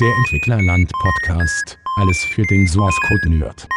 Der 0.00 0.12
Entwicklerland 0.18 0.90
Podcast. 0.92 1.78
Alles 1.98 2.24
für 2.24 2.42
den 2.42 2.66
Source 2.66 2.98
Code 3.06 3.30
Nerd. 3.30 3.68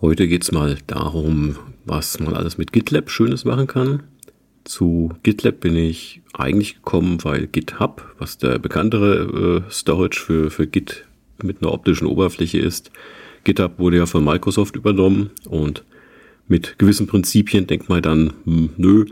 Heute 0.00 0.26
geht 0.26 0.42
es 0.42 0.52
mal 0.52 0.78
darum, 0.86 1.58
was 1.84 2.18
man 2.18 2.32
alles 2.32 2.56
mit 2.56 2.72
GitLab 2.72 3.10
Schönes 3.10 3.44
machen 3.44 3.66
kann. 3.66 4.04
Zu 4.64 5.12
GitLab 5.22 5.60
bin 5.60 5.76
ich 5.76 6.22
eigentlich 6.32 6.76
gekommen, 6.76 7.22
weil 7.24 7.46
GitHub, 7.46 8.14
was 8.18 8.38
der 8.38 8.58
bekanntere 8.58 9.64
äh, 9.66 9.70
Storage 9.70 10.18
für, 10.18 10.50
für 10.50 10.66
Git 10.66 11.06
mit 11.42 11.60
einer 11.60 11.74
optischen 11.74 12.06
Oberfläche 12.06 12.58
ist, 12.58 12.90
GitHub 13.44 13.78
wurde 13.78 13.98
ja 13.98 14.06
von 14.06 14.24
Microsoft 14.24 14.76
übernommen 14.76 15.30
und 15.46 15.84
mit 16.48 16.78
gewissen 16.78 17.06
Prinzipien 17.06 17.66
denkt 17.66 17.90
man 17.90 18.00
dann, 18.00 18.32
hm, 18.44 18.70
nö, 18.78 19.04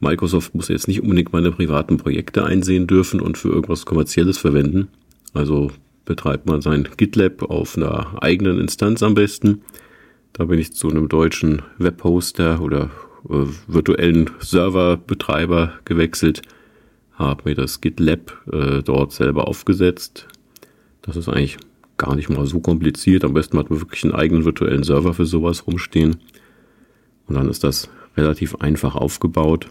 Microsoft 0.00 0.54
muss 0.54 0.68
jetzt 0.68 0.88
nicht 0.88 1.02
unbedingt 1.02 1.32
meine 1.32 1.52
privaten 1.52 1.96
Projekte 1.96 2.44
einsehen 2.44 2.86
dürfen 2.86 3.20
und 3.20 3.38
für 3.38 3.48
irgendwas 3.48 3.86
Kommerzielles 3.86 4.38
verwenden. 4.38 4.88
Also 5.32 5.70
betreibt 6.04 6.46
man 6.46 6.60
sein 6.60 6.88
GitLab 6.96 7.42
auf 7.42 7.76
einer 7.76 8.22
eigenen 8.22 8.58
Instanz 8.60 9.02
am 9.02 9.14
besten. 9.14 9.62
Da 10.32 10.44
bin 10.44 10.58
ich 10.58 10.72
zu 10.72 10.90
einem 10.90 11.08
deutschen 11.08 11.62
Webhoster 11.78 12.60
oder 12.60 12.90
äh, 13.28 13.46
virtuellen 13.66 14.30
Serverbetreiber 14.38 15.72
gewechselt, 15.84 16.42
habe 17.14 17.48
mir 17.48 17.54
das 17.54 17.80
GitLab 17.80 18.36
äh, 18.52 18.82
dort 18.82 19.12
selber 19.12 19.48
aufgesetzt. 19.48 20.28
Das 21.02 21.16
ist 21.16 21.28
eigentlich 21.28 21.56
gar 21.96 22.14
nicht 22.14 22.28
mal 22.28 22.46
so 22.46 22.60
kompliziert. 22.60 23.24
Am 23.24 23.34
besten 23.34 23.58
hat 23.58 23.70
man 23.70 23.80
wirklich 23.80 24.04
einen 24.04 24.14
eigenen 24.14 24.44
virtuellen 24.44 24.82
Server 24.82 25.14
für 25.14 25.26
sowas 25.26 25.66
rumstehen. 25.66 26.16
Und 27.26 27.34
dann 27.34 27.48
ist 27.48 27.64
das 27.64 27.88
relativ 28.16 28.56
einfach 28.56 28.94
aufgebaut. 28.94 29.68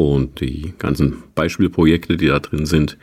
Und 0.00 0.40
die 0.40 0.72
ganzen 0.78 1.24
Beispielprojekte, 1.34 2.16
die 2.16 2.28
da 2.28 2.38
drin 2.38 2.64
sind, 2.64 2.96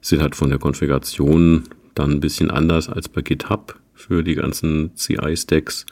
sind 0.00 0.22
halt 0.22 0.34
von 0.34 0.48
der 0.48 0.58
Konfiguration 0.58 1.64
dann 1.94 2.12
ein 2.12 2.20
bisschen 2.20 2.50
anders 2.50 2.88
als 2.88 3.06
bei 3.10 3.20
GitHub 3.20 3.78
für 3.92 4.22
die 4.22 4.34
ganzen 4.34 4.96
CI-Stacks. 4.96 5.84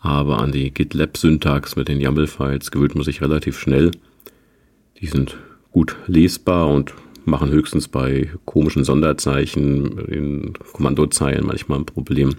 Aber 0.00 0.40
an 0.40 0.50
die 0.50 0.72
GitLab-Syntax 0.72 1.76
mit 1.76 1.86
den 1.86 2.00
YAML-Files 2.00 2.72
gewöhnt 2.72 2.96
man 2.96 3.04
sich 3.04 3.22
relativ 3.22 3.56
schnell. 3.56 3.92
Die 5.00 5.06
sind 5.06 5.36
gut 5.70 5.94
lesbar 6.08 6.68
und 6.68 6.92
machen 7.24 7.52
höchstens 7.52 7.86
bei 7.86 8.32
komischen 8.46 8.82
Sonderzeichen 8.82 9.96
in 10.08 10.54
Kommandozeilen 10.72 11.46
manchmal 11.46 11.78
ein 11.78 11.86
Problem, 11.86 12.34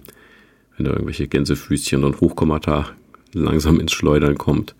wenn 0.76 0.84
da 0.84 0.92
irgendwelche 0.92 1.26
Gänsefüßchen 1.26 2.04
und 2.04 2.20
Hochkommata 2.20 2.90
langsam 3.32 3.80
ins 3.80 3.92
Schleudern 3.92 4.36
kommt. 4.36 4.74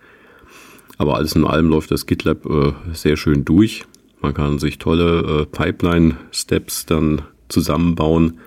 Aber 1.01 1.17
alles 1.17 1.34
in 1.34 1.47
allem 1.47 1.70
läuft 1.70 1.91
das 1.93 2.05
GitLab 2.05 2.45
äh, 2.45 2.73
sehr 2.93 3.17
schön 3.17 3.47
durch. 3.47 3.84
Man 4.20 4.34
kann 4.34 4.59
sich 4.59 4.77
tolle 4.77 5.41
äh, 5.41 5.47
Pipeline-Steps 5.47 6.84
dann 6.84 7.23
zusammenbauen. 7.48 8.39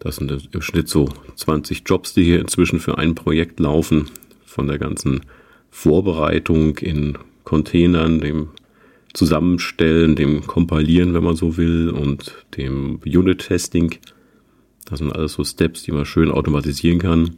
Das 0.00 0.16
sind 0.16 0.48
im 0.50 0.60
Schnitt 0.60 0.88
so 0.88 1.08
20 1.36 1.84
Jobs, 1.86 2.14
die 2.14 2.24
hier 2.24 2.40
inzwischen 2.40 2.80
für 2.80 2.98
ein 2.98 3.14
Projekt 3.14 3.60
laufen. 3.60 4.10
Von 4.44 4.66
der 4.66 4.80
ganzen 4.80 5.20
Vorbereitung 5.70 6.78
in 6.78 7.16
Containern, 7.44 8.18
dem 8.18 8.48
Zusammenstellen, 9.14 10.16
dem 10.16 10.48
Kompilieren, 10.48 11.14
wenn 11.14 11.22
man 11.22 11.36
so 11.36 11.56
will, 11.56 11.90
und 11.90 12.44
dem 12.56 12.98
Unit-Testing. 13.06 13.94
Das 14.84 14.98
sind 14.98 15.12
alles 15.12 15.34
so 15.34 15.44
Steps, 15.44 15.84
die 15.84 15.92
man 15.92 16.06
schön 16.06 16.32
automatisieren 16.32 16.98
kann. 16.98 17.36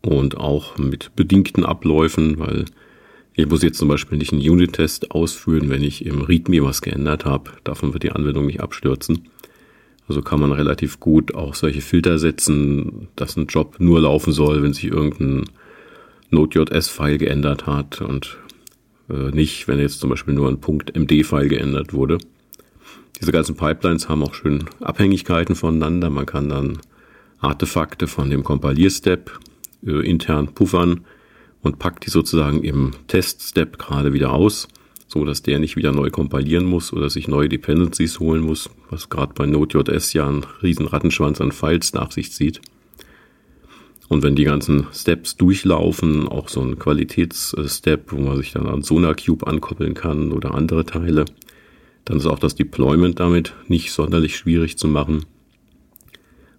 Und 0.00 0.36
auch 0.36 0.78
mit 0.78 1.16
bedingten 1.16 1.66
Abläufen, 1.66 2.38
weil 2.38 2.66
ich 3.36 3.46
muss 3.46 3.62
jetzt 3.62 3.78
zum 3.78 3.88
Beispiel 3.88 4.16
nicht 4.16 4.32
einen 4.32 4.48
Unit-Test 4.48 5.10
ausführen, 5.10 5.68
wenn 5.68 5.82
ich 5.82 6.06
im 6.06 6.22
README 6.22 6.62
was 6.62 6.80
geändert 6.80 7.26
habe. 7.26 7.50
Davon 7.64 7.92
wird 7.92 8.02
die 8.02 8.12
Anwendung 8.12 8.46
nicht 8.46 8.60
abstürzen. 8.60 9.28
Also 10.08 10.22
kann 10.22 10.40
man 10.40 10.52
relativ 10.52 11.00
gut 11.00 11.34
auch 11.34 11.54
solche 11.54 11.82
Filter 11.82 12.18
setzen, 12.18 13.08
dass 13.14 13.36
ein 13.36 13.46
Job 13.46 13.76
nur 13.78 14.00
laufen 14.00 14.32
soll, 14.32 14.62
wenn 14.62 14.72
sich 14.72 14.84
irgendein 14.84 15.44
Node.js-File 16.30 17.18
geändert 17.18 17.66
hat 17.66 18.00
und 18.00 18.38
äh, 19.10 19.30
nicht, 19.32 19.68
wenn 19.68 19.80
jetzt 19.80 20.00
zum 20.00 20.10
Beispiel 20.10 20.34
nur 20.34 20.48
ein 20.48 20.58
.md-File 20.94 21.48
geändert 21.48 21.92
wurde. 21.92 22.18
Diese 23.20 23.32
ganzen 23.32 23.56
Pipelines 23.56 24.08
haben 24.08 24.22
auch 24.22 24.34
schön 24.34 24.64
Abhängigkeiten 24.80 25.56
voneinander. 25.56 26.08
Man 26.08 26.26
kann 26.26 26.48
dann 26.48 26.78
Artefakte 27.40 28.06
von 28.06 28.30
dem 28.30 28.44
Kompilierstep 28.44 29.38
äh, 29.86 30.08
intern 30.08 30.54
puffern 30.54 31.04
und 31.66 31.78
packt 31.78 32.06
die 32.06 32.10
sozusagen 32.10 32.62
im 32.62 32.92
Test-Step 33.08 33.78
gerade 33.78 34.12
wieder 34.12 34.32
aus, 34.32 34.68
so 35.08 35.24
dass 35.24 35.42
der 35.42 35.58
nicht 35.58 35.76
wieder 35.76 35.92
neu 35.92 36.10
kompilieren 36.10 36.64
muss 36.64 36.92
oder 36.92 37.10
sich 37.10 37.28
neue 37.28 37.48
Dependencies 37.48 38.20
holen 38.20 38.42
muss, 38.42 38.70
was 38.88 39.10
gerade 39.10 39.34
bei 39.34 39.46
Node.js 39.46 40.12
ja 40.12 40.28
einen 40.28 40.44
riesen 40.62 40.86
Rattenschwanz 40.86 41.40
an 41.40 41.52
Files 41.52 41.92
nach 41.92 42.12
sich 42.12 42.32
zieht. 42.32 42.60
Und 44.08 44.22
wenn 44.22 44.36
die 44.36 44.44
ganzen 44.44 44.86
Steps 44.92 45.36
durchlaufen, 45.36 46.28
auch 46.28 46.48
so 46.48 46.60
ein 46.60 46.78
Qualitätsstep, 46.78 48.12
wo 48.12 48.20
man 48.20 48.36
sich 48.36 48.52
dann 48.52 48.68
an 48.68 48.82
SonarCube 48.82 49.46
ankoppeln 49.46 49.94
kann 49.94 50.30
oder 50.30 50.54
andere 50.54 50.86
Teile, 50.86 51.24
dann 52.04 52.18
ist 52.18 52.26
auch 52.26 52.38
das 52.38 52.54
Deployment 52.54 53.18
damit 53.18 53.54
nicht 53.66 53.90
sonderlich 53.90 54.36
schwierig 54.36 54.78
zu 54.78 54.86
machen. 54.86 55.24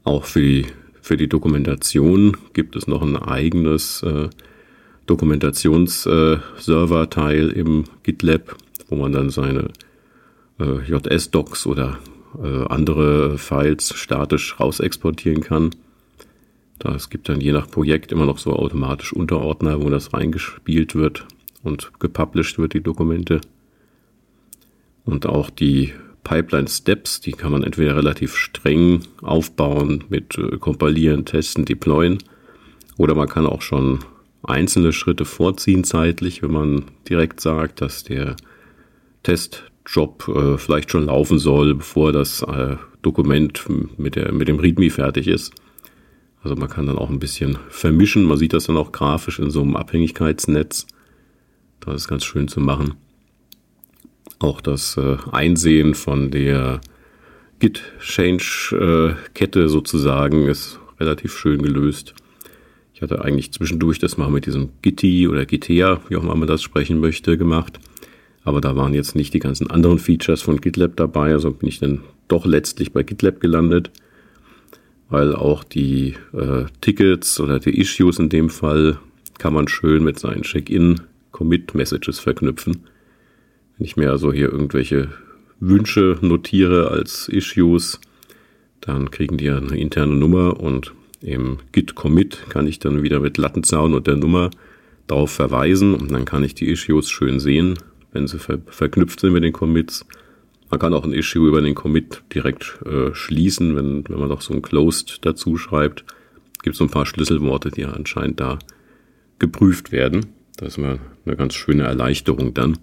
Auch 0.03 0.25
für 0.25 0.41
die, 0.41 0.65
für 1.01 1.15
die 1.15 1.29
Dokumentation 1.29 2.35
gibt 2.51 2.75
es 2.75 2.87
noch 2.87 3.01
ein 3.01 3.15
eigenes 3.15 4.03
äh, 4.03 4.27
Dokumentationsserver-Teil 5.07 7.49
im 7.49 7.85
GitLab, 8.03 8.55
wo 8.89 8.95
man 8.95 9.11
dann 9.11 9.29
seine 9.29 9.69
äh, 10.59 10.79
JS-Docs 10.87 11.65
oder 11.65 11.99
äh, 12.41 12.65
andere 12.67 13.37
Files 13.37 13.93
statisch 13.95 14.59
rausexportieren 14.59 15.41
kann. 15.41 15.71
Da 16.79 16.93
es 16.93 17.09
gibt 17.09 17.29
dann 17.29 17.41
je 17.41 17.51
nach 17.51 17.69
Projekt 17.69 18.11
immer 18.11 18.25
noch 18.25 18.37
so 18.37 18.53
automatisch 18.53 19.13
Unterordner, 19.13 19.81
wo 19.81 19.89
das 19.89 20.13
reingespielt 20.13 20.93
wird 20.93 21.25
und 21.63 21.91
gepublished 21.99 22.59
wird, 22.59 22.73
die 22.73 22.83
Dokumente. 22.83 23.41
Und 25.05 25.25
auch 25.25 25.49
die 25.49 25.93
Pipeline 26.23 26.67
Steps, 26.67 27.21
die 27.21 27.31
kann 27.31 27.53
man 27.53 27.63
entweder 27.63 27.95
relativ 27.95 28.35
streng 28.35 29.01
aufbauen 29.21 30.03
mit 30.09 30.37
äh, 30.37 30.57
kompilieren, 30.57 31.25
testen, 31.25 31.65
deployen, 31.65 32.19
oder 32.97 33.15
man 33.15 33.29
kann 33.29 33.45
auch 33.45 33.61
schon 33.61 33.99
einzelne 34.47 34.93
Schritte 34.93 35.25
vorziehen 35.25 35.83
zeitlich, 35.83 36.41
wenn 36.41 36.51
man 36.51 36.85
direkt 37.07 37.41
sagt, 37.41 37.81
dass 37.81 38.03
der 38.03 38.35
Testjob 39.23 40.27
äh, 40.27 40.57
vielleicht 40.57 40.91
schon 40.91 41.05
laufen 41.05 41.39
soll, 41.39 41.75
bevor 41.75 42.11
das 42.11 42.41
äh, 42.43 42.77
Dokument 43.01 43.63
mit, 43.97 44.15
der, 44.15 44.31
mit 44.31 44.47
dem 44.47 44.59
README 44.59 44.89
fertig 44.89 45.27
ist. 45.27 45.53
Also 46.41 46.55
man 46.55 46.69
kann 46.69 46.87
dann 46.87 46.97
auch 46.97 47.09
ein 47.09 47.19
bisschen 47.19 47.57
vermischen. 47.69 48.23
Man 48.23 48.37
sieht 48.37 48.53
das 48.53 48.65
dann 48.65 48.77
auch 48.77 48.91
grafisch 48.91 49.39
in 49.39 49.51
so 49.51 49.61
einem 49.61 49.75
Abhängigkeitsnetz. 49.75 50.87
Das 51.79 51.95
ist 51.95 52.07
ganz 52.07 52.25
schön 52.25 52.47
zu 52.47 52.59
machen. 52.59 52.95
Auch 54.39 54.61
das 54.61 54.97
äh, 54.97 55.17
Einsehen 55.31 55.95
von 55.95 56.31
der 56.31 56.79
Git-Change-Kette 57.59 59.63
äh, 59.63 59.67
sozusagen 59.67 60.47
ist 60.47 60.79
relativ 60.99 61.35
schön 61.35 61.61
gelöst. 61.61 62.13
Ich 62.97 63.03
hatte 63.03 63.23
eigentlich 63.23 63.51
zwischendurch 63.51 63.99
das 63.99 64.17
mal 64.17 64.31
mit 64.31 64.47
diesem 64.47 64.69
Gitti 64.81 65.27
oder 65.27 65.45
Gitea, 65.45 66.01
wie 66.09 66.15
auch 66.15 66.23
immer 66.23 66.35
man 66.35 66.47
das 66.47 66.63
sprechen 66.63 66.99
möchte, 66.99 67.37
gemacht. 67.37 67.79
Aber 68.43 68.59
da 68.59 68.75
waren 68.75 68.95
jetzt 68.95 69.15
nicht 69.15 69.35
die 69.35 69.39
ganzen 69.39 69.69
anderen 69.69 69.99
Features 69.99 70.41
von 70.41 70.59
GitLab 70.59 70.95
dabei, 70.95 71.31
also 71.31 71.51
bin 71.51 71.69
ich 71.69 71.77
dann 71.77 71.99
doch 72.27 72.47
letztlich 72.47 72.93
bei 72.93 73.03
GitLab 73.03 73.39
gelandet, 73.39 73.91
weil 75.09 75.35
auch 75.35 75.63
die 75.63 76.15
äh, 76.33 76.65
Tickets 76.81 77.39
oder 77.39 77.59
die 77.59 77.79
Issues 77.79 78.17
in 78.17 78.29
dem 78.29 78.49
Fall 78.49 78.97
kann 79.37 79.53
man 79.53 79.67
schön 79.67 80.03
mit 80.03 80.17
seinen 80.17 80.41
Check-in-Commit-Messages 80.41 82.17
verknüpfen. 82.17 82.87
Wenn 83.77 83.85
ich 83.85 83.95
mir 83.95 84.09
also 84.09 84.33
hier 84.33 84.51
irgendwelche 84.51 85.09
Wünsche 85.59 86.17
notiere 86.21 86.89
als 86.89 87.29
Issues, 87.29 88.01
dann 88.81 89.11
kriegen 89.11 89.37
die 89.37 89.51
eine 89.51 89.77
interne 89.77 90.15
Nummer 90.15 90.59
und 90.59 90.95
im 91.21 91.57
Git-Commit 91.71 92.49
kann 92.49 92.67
ich 92.67 92.79
dann 92.79 93.03
wieder 93.03 93.19
mit 93.19 93.37
Lattenzaun 93.37 93.93
und 93.93 94.07
der 94.07 94.15
Nummer 94.15 94.51
darauf 95.07 95.31
verweisen 95.31 95.93
und 95.93 96.11
dann 96.11 96.25
kann 96.25 96.43
ich 96.43 96.53
die 96.53 96.69
Issues 96.69 97.09
schön 97.09 97.39
sehen, 97.39 97.79
wenn 98.11 98.27
sie 98.27 98.39
ver 98.39 98.59
verknüpft 98.67 99.19
sind 99.19 99.33
mit 99.33 99.43
den 99.43 99.53
Commits. 99.53 100.05
Man 100.69 100.79
kann 100.79 100.93
auch 100.93 101.05
ein 101.05 101.13
Issue 101.13 101.47
über 101.47 101.61
den 101.61 101.75
Commit 101.75 102.23
direkt 102.33 102.79
äh, 102.85 103.13
schließen, 103.13 103.75
wenn, 103.75 104.03
wenn 104.07 104.19
man 104.19 104.29
noch 104.29 104.41
so 104.41 104.53
ein 104.53 104.61
Closed 104.61 105.25
dazu 105.25 105.57
schreibt. 105.57 106.03
Gibt 106.61 106.75
so 106.75 106.83
ein 106.83 106.89
paar 106.89 107.05
Schlüsselworte, 107.05 107.71
die 107.71 107.81
ja 107.81 107.91
anscheinend 107.91 108.39
da 108.41 108.59
geprüft 109.39 109.91
werden. 109.91 110.25
Das 110.57 110.69
ist 110.69 110.77
mal 110.77 110.99
eine 111.25 111.37
ganz 111.37 111.53
schöne 111.53 111.83
Erleichterung 111.83 112.53
dann. 112.53 112.77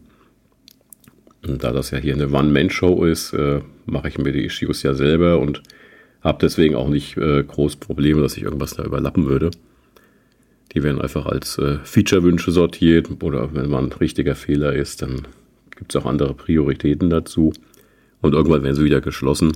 Und 1.46 1.62
da 1.62 1.72
das 1.72 1.90
ja 1.90 1.98
hier 1.98 2.14
eine 2.14 2.30
One-Man-Show 2.30 3.04
ist, 3.04 3.34
äh, 3.34 3.60
mache 3.84 4.08
ich 4.08 4.18
mir 4.18 4.32
die 4.32 4.46
Issues 4.46 4.82
ja 4.82 4.94
selber 4.94 5.38
und 5.40 5.62
habe 6.24 6.38
deswegen 6.40 6.74
auch 6.74 6.88
nicht 6.88 7.16
äh, 7.16 7.44
groß 7.44 7.76
Probleme, 7.76 8.22
dass 8.22 8.36
ich 8.36 8.42
irgendwas 8.42 8.74
da 8.74 8.82
überlappen 8.82 9.28
würde. 9.28 9.50
Die 10.74 10.82
werden 10.82 11.00
einfach 11.00 11.26
als 11.26 11.58
äh, 11.58 11.78
Feature-Wünsche 11.84 12.50
sortiert 12.50 13.08
oder 13.22 13.54
wenn 13.54 13.70
man 13.70 13.84
ein 13.84 13.92
richtiger 13.92 14.34
Fehler 14.34 14.72
ist, 14.72 15.02
dann 15.02 15.22
gibt 15.76 15.94
es 15.94 16.00
auch 16.00 16.06
andere 16.06 16.34
Prioritäten 16.34 17.10
dazu. 17.10 17.52
und 18.22 18.32
irgendwann 18.32 18.62
werden 18.62 18.74
sie 18.74 18.84
wieder 18.84 19.02
geschlossen. 19.02 19.52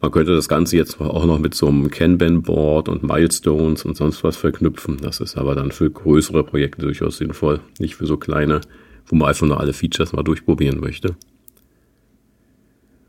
Man 0.00 0.10
könnte 0.10 0.34
das 0.34 0.48
Ganze 0.48 0.76
jetzt 0.76 1.00
auch 1.00 1.24
noch 1.24 1.38
mit 1.38 1.54
so 1.54 1.68
einem 1.68 1.90
Kanban-Board 1.90 2.88
und 2.88 3.04
Milestones 3.04 3.84
und 3.84 3.96
sonst 3.96 4.22
was 4.24 4.36
verknüpfen. 4.36 4.98
Das 5.00 5.20
ist 5.20 5.38
aber 5.38 5.54
dann 5.54 5.70
für 5.70 5.90
größere 5.90 6.44
Projekte 6.44 6.82
durchaus 6.82 7.18
sinnvoll, 7.18 7.60
nicht 7.78 7.94
für 7.94 8.06
so 8.06 8.16
kleine, 8.16 8.60
wo 9.06 9.16
man 9.16 9.28
einfach 9.28 9.46
nur 9.46 9.60
alle 9.60 9.72
Features 9.72 10.12
mal 10.12 10.24
durchprobieren 10.24 10.80
möchte. 10.80 11.16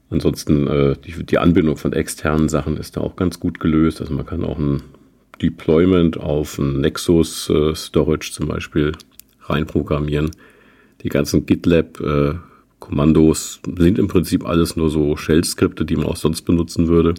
Ansonsten 0.10 0.68
äh, 0.68 0.96
die, 1.04 1.26
die 1.26 1.38
Anbindung 1.38 1.78
von 1.78 1.94
externen 1.94 2.50
Sachen 2.50 2.78
ist 2.78 2.98
da 2.98 3.02
auch 3.02 3.16
ganz 3.16 3.40
gut 3.40 3.60
gelöst. 3.60 4.02
Also 4.02 4.14
man 4.14 4.26
kann 4.26 4.44
auch 4.44 4.60
ein 4.60 4.84
Deployment 5.42 6.20
auf 6.20 6.58
ein 6.60 6.80
Nexus 6.80 7.50
äh, 7.50 7.76
Storage 7.76 8.32
zum 8.32 8.48
Beispiel 8.48 8.94
reinprogrammieren. 9.42 10.32
Die 11.02 11.10
ganzen 11.10 11.46
GitLab 11.46 12.00
äh, 12.00 12.34
Kommandos 12.80 13.62
sind 13.78 13.98
im 13.98 14.08
Prinzip 14.08 14.46
alles 14.46 14.76
nur 14.76 14.90
so 14.90 15.18
Shell-Skripte, 15.18 15.86
die 15.86 15.96
man 15.96 16.06
auch 16.06 16.18
sonst 16.18 16.44
benutzen 16.44 16.88
würde. 16.88 17.16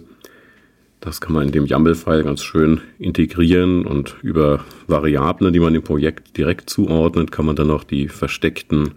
Das 0.99 1.21
kann 1.21 1.33
man 1.33 1.45
in 1.45 1.51
dem 1.51 1.65
YAML-File 1.65 2.23
ganz 2.23 2.41
schön 2.41 2.81
integrieren 2.99 3.85
und 3.85 4.15
über 4.23 4.65
Variablen, 4.87 5.53
die 5.53 5.59
man 5.59 5.73
dem 5.73 5.83
Projekt 5.83 6.37
direkt 6.37 6.69
zuordnet, 6.69 7.31
kann 7.31 7.45
man 7.45 7.55
dann 7.55 7.69
auch 7.69 7.83
die 7.83 8.07
versteckten 8.07 8.93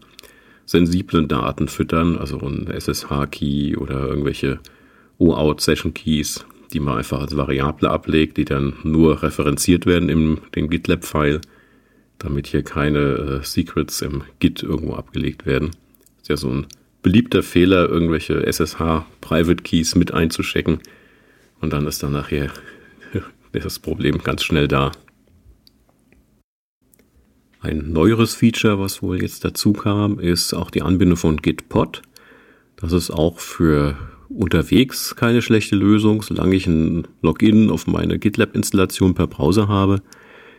sensiblen 0.70 1.26
Daten 1.26 1.66
füttern, 1.66 2.16
also 2.16 2.38
ein 2.38 2.68
SSH-Key 2.68 3.76
oder 3.76 4.06
irgendwelche 4.06 4.60
OAuth-Session-Keys, 5.18 6.46
die 6.72 6.78
man 6.78 6.98
einfach 6.98 7.20
als 7.20 7.36
Variable 7.36 7.90
ablegt, 7.90 8.36
die 8.36 8.44
dann 8.44 8.74
nur 8.84 9.20
referenziert 9.20 9.84
werden 9.84 10.08
in 10.08 10.38
dem 10.54 10.70
GitLab-File, 10.70 11.40
damit 12.18 12.46
hier 12.46 12.62
keine 12.62 13.00
äh, 13.00 13.44
Secrets 13.44 14.00
im 14.00 14.22
Git 14.38 14.62
irgendwo 14.62 14.94
abgelegt 14.94 15.44
werden. 15.44 15.70
Ist 16.20 16.28
ja 16.28 16.36
so 16.36 16.50
ein 16.50 16.66
beliebter 17.02 17.42
Fehler, 17.42 17.88
irgendwelche 17.88 18.46
SSH-Private-Keys 18.46 19.96
mit 19.96 20.14
einzuschecken 20.14 20.78
und 21.60 21.72
dann 21.72 21.84
ist 21.88 22.04
dann 22.04 22.12
nachher 22.12 22.52
das 23.52 23.80
Problem 23.80 24.18
ganz 24.18 24.44
schnell 24.44 24.68
da. 24.68 24.92
Ein 27.62 27.92
neueres 27.92 28.34
Feature, 28.34 28.78
was 28.78 29.02
wohl 29.02 29.20
jetzt 29.20 29.44
dazu 29.44 29.74
kam, 29.74 30.18
ist 30.18 30.54
auch 30.54 30.70
die 30.70 30.80
Anbindung 30.80 31.18
von 31.18 31.36
Gitpod. 31.36 32.00
Das 32.76 32.92
ist 32.92 33.10
auch 33.10 33.38
für 33.38 33.98
unterwegs 34.30 35.14
keine 35.14 35.42
schlechte 35.42 35.76
Lösung. 35.76 36.22
Solange 36.22 36.56
ich 36.56 36.66
ein 36.66 37.06
Login 37.20 37.68
auf 37.68 37.86
meine 37.86 38.18
GitLab-Installation 38.18 39.12
per 39.12 39.26
Browser 39.26 39.68
habe, 39.68 40.00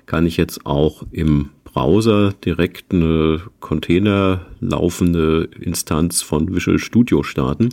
kann 0.05 0.27
ich 0.27 0.37
jetzt 0.37 0.67
auch 0.67 1.03
im 1.09 1.49
Browser 1.63 2.33
direkt 2.45 2.93
eine 2.93 3.41
Container 3.61 4.45
laufende 4.59 5.49
Instanz 5.59 6.21
von 6.21 6.53
Visual 6.53 6.77
Studio 6.77 7.23
starten. 7.23 7.69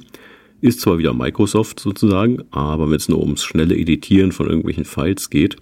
Ist 0.62 0.80
zwar 0.80 0.96
wieder 0.96 1.12
Microsoft 1.12 1.80
sozusagen, 1.80 2.44
aber 2.50 2.88
wenn 2.88 2.96
es 2.96 3.10
nur 3.10 3.20
ums 3.20 3.44
schnelle 3.44 3.76
Editieren 3.76 4.32
von 4.32 4.46
irgendwelchen 4.46 4.86
Files 4.86 5.28
geht, 5.28 5.58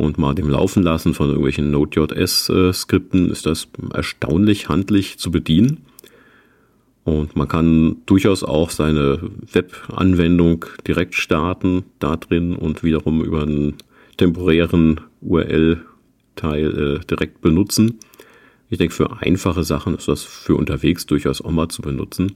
und 0.00 0.18
mal 0.18 0.34
dem 0.34 0.48
Laufen 0.48 0.82
lassen 0.82 1.14
von 1.14 1.28
irgendwelchen 1.28 1.70
Node.js-Skripten 1.70 3.30
ist 3.30 3.46
das 3.46 3.68
erstaunlich 3.92 4.68
handlich 4.68 5.18
zu 5.18 5.30
bedienen. 5.30 5.82
Und 7.04 7.36
man 7.36 7.48
kann 7.48 7.96
durchaus 8.06 8.42
auch 8.42 8.70
seine 8.70 9.20
Web-Anwendung 9.52 10.66
direkt 10.86 11.14
starten 11.14 11.84
da 11.98 12.16
drin 12.16 12.54
und 12.54 12.82
wiederum 12.82 13.22
über 13.22 13.42
einen 13.42 13.74
temporären 14.16 15.00
URL-Teil 15.22 16.98
äh, 17.00 17.06
direkt 17.06 17.40
benutzen. 17.40 17.98
Ich 18.68 18.78
denke, 18.78 18.94
für 18.94 19.20
einfache 19.20 19.64
Sachen 19.64 19.96
ist 19.96 20.08
das 20.08 20.22
für 20.22 20.54
unterwegs 20.54 21.06
durchaus 21.06 21.40
auch 21.40 21.50
mal 21.50 21.68
zu 21.68 21.82
benutzen. 21.82 22.32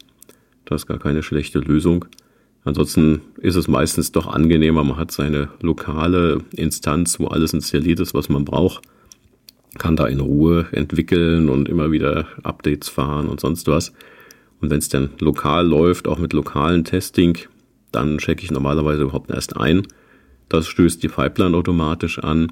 Das 0.65 0.83
ist 0.83 0.87
gar 0.87 0.99
keine 0.99 1.23
schlechte 1.23 1.61
Lösung. 1.61 2.07
Ansonsten 2.65 3.21
ist 3.41 3.57
es 3.57 3.69
meistens 3.69 4.11
doch 4.13 4.27
angenehmer, 4.27 4.85
man 4.85 4.97
hat 4.97 5.11
seine 5.11 5.51
lokale 5.61 6.39
Instanz, 6.57 7.21
wo 7.21 7.27
alles 7.27 7.53
installiert 7.53 8.01
ist, 8.01 8.15
was 8.15 8.31
man 8.31 8.47
braucht, 8.47 8.83
kann 9.79 9.97
da 9.97 10.07
in 10.07 10.21
Ruhe 10.21 10.67
entwickeln 10.73 11.51
und 11.51 11.69
immer 11.69 11.93
wieder 11.93 12.27
Updates 12.43 12.89
fahren 12.89 13.29
und 13.29 13.41
sonst 13.41 13.67
was. 13.67 13.93
Und 14.61 14.71
wenn 14.71 14.79
es 14.79 14.89
dann 14.89 15.11
lokal 15.21 15.67
läuft, 15.67 16.09
auch 16.09 16.19
mit 16.19 16.33
lokalen 16.33 16.85
Testing, 16.85 17.37
dann 17.93 18.19
checke 18.19 18.43
ich 18.43 18.51
normalerweise 18.51 19.03
überhaupt 19.03 19.31
erst 19.31 19.57
ein. 19.59 19.87
Das 20.49 20.67
stößt 20.67 21.03
die 21.03 21.09
Pipeline 21.09 21.57
automatisch 21.57 22.19
an 22.19 22.51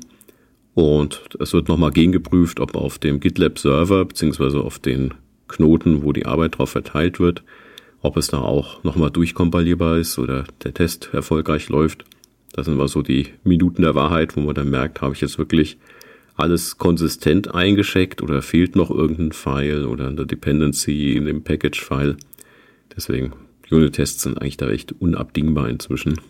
und 0.74 1.22
es 1.40 1.54
wird 1.54 1.68
nochmal 1.68 1.90
gegengeprüft, 1.90 2.60
ob 2.60 2.74
auf 2.74 2.98
dem 2.98 3.20
GitLab 3.20 3.58
Server 3.58 4.04
beziehungsweise 4.04 4.60
auf 4.60 4.78
den 4.78 5.14
Knoten, 5.48 6.02
wo 6.02 6.12
die 6.12 6.26
Arbeit 6.26 6.58
drauf 6.58 6.70
verteilt 6.70 7.18
wird, 7.20 7.42
ob 8.02 8.16
es 8.16 8.26
da 8.28 8.38
auch 8.38 8.82
nochmal 8.84 9.10
durchkompilierbar 9.10 9.98
ist 9.98 10.18
oder 10.18 10.44
der 10.64 10.74
Test 10.74 11.10
erfolgreich 11.12 11.68
läuft. 11.68 12.04
Das 12.52 12.66
sind 12.66 12.76
mal 12.76 12.88
so 12.88 13.02
die 13.02 13.28
Minuten 13.44 13.82
der 13.82 13.94
Wahrheit, 13.94 14.36
wo 14.36 14.40
man 14.40 14.54
dann 14.54 14.68
merkt, 14.68 15.00
habe 15.00 15.14
ich 15.14 15.20
jetzt 15.20 15.38
wirklich 15.38 15.78
alles 16.34 16.78
konsistent 16.78 17.54
eingeschickt 17.54 18.22
oder 18.22 18.42
fehlt 18.42 18.76
noch 18.76 18.90
irgendein 18.90 19.32
File 19.32 19.86
oder 19.86 20.08
eine 20.08 20.26
Dependency 20.26 21.12
in 21.12 21.26
dem 21.26 21.44
Package-File. 21.44 22.16
Deswegen, 22.94 23.32
Unit-Tests 23.70 24.22
sind 24.22 24.40
eigentlich 24.40 24.56
da 24.56 24.66
recht 24.66 24.92
unabdingbar 24.98 25.68
inzwischen. 25.68 26.20